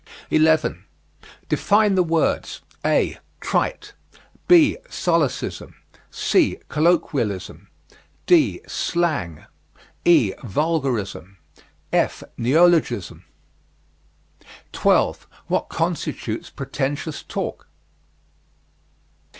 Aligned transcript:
11. 0.31 0.83
Define 1.47 1.93
the 1.93 2.01
words, 2.01 2.61
(a) 2.83 3.19
trite; 3.39 3.93
(b) 4.47 4.75
solecism; 4.89 5.75
(c) 6.09 6.57
colloquialism; 6.69 7.67
(d) 8.25 8.61
slang; 8.67 9.45
(e) 10.03 10.33
vulgarism; 10.43 11.37
(f) 11.93 12.23
neologism. 12.35 13.25
12. 14.71 15.27
What 15.45 15.69
constitutes 15.69 16.49
pretentious 16.49 17.21
talk? 17.21 17.67